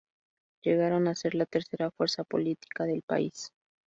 Llegaron 0.63 1.07
a 1.07 1.13
ser 1.13 1.35
la 1.35 1.45
tercera 1.45 1.91
fuerza 1.91 2.23
política 2.23 2.85
del 2.85 3.03
país. 3.03 3.51